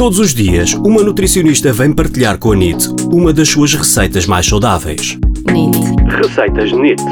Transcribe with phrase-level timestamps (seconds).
[0.00, 4.46] Todos os dias, uma nutricionista vem partilhar com a NIT uma das suas receitas mais
[4.46, 5.18] saudáveis.
[5.44, 5.76] NIT.
[6.16, 7.02] Receitas NIT.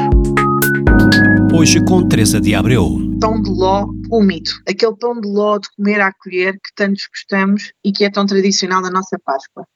[1.53, 2.97] Hoje com Teresa de Abreu.
[3.21, 4.49] Pão de ló úmido.
[4.67, 8.25] Aquele pão de ló de comer à colher que tantos gostamos e que é tão
[8.25, 9.67] tradicional na nossa Páscoa.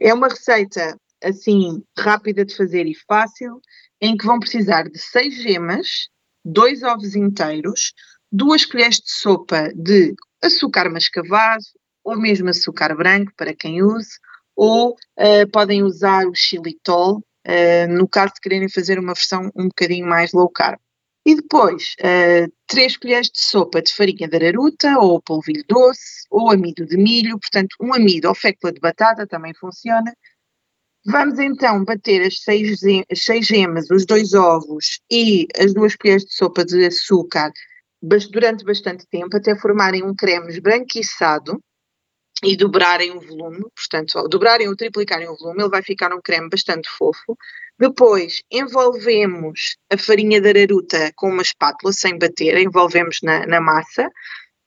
[0.00, 3.60] É uma receita assim rápida de fazer e fácil,
[4.00, 6.08] em que vão precisar de seis gemas,
[6.44, 7.92] dois ovos inteiros,
[8.32, 11.62] duas colheres de sopa de açúcar mascavado
[12.06, 14.10] ou mesmo açúcar branco para quem use,
[14.54, 19.64] ou uh, podem usar o xilitol, uh, no caso de quererem fazer uma versão um
[19.64, 20.78] bocadinho mais low carb.
[21.26, 26.52] E depois, uh, três colheres de sopa de farinha de araruta, ou polvilho doce, ou
[26.52, 30.14] amido de milho, portanto, um amido ou fécula de batata também funciona.
[31.04, 36.24] Vamos então bater as seis, as seis gemas, os dois ovos e as duas colheres
[36.24, 37.50] de sopa de açúcar
[38.30, 41.60] durante bastante tempo até formarem um creme esbranquiçado
[42.42, 46.48] e dobrarem o volume, portanto, dobrarem ou triplicarem o volume, ele vai ficar um creme
[46.50, 47.36] bastante fofo.
[47.78, 54.10] Depois envolvemos a farinha de araruta com uma espátula sem bater, envolvemos na, na massa,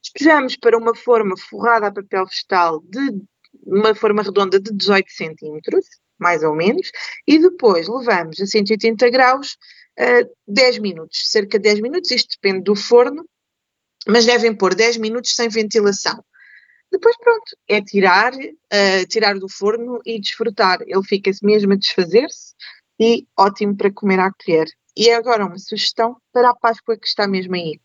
[0.01, 3.21] despejamos para uma forma forrada a papel vegetal de
[3.65, 5.85] uma forma redonda de 18 centímetros,
[6.19, 6.91] mais ou menos,
[7.27, 9.57] e depois levamos a 180 graus
[9.99, 13.25] uh, 10 minutos, cerca de 10 minutos, isto depende do forno,
[14.07, 16.23] mas devem pôr 10 minutos sem ventilação.
[16.91, 20.79] Depois, pronto, é tirar, uh, tirar do forno e desfrutar.
[20.81, 22.55] Ele fica-se mesmo a desfazer-se
[22.99, 24.67] e ótimo para comer à colher.
[24.97, 27.79] E é agora uma sugestão para a Páscoa que está mesmo aí.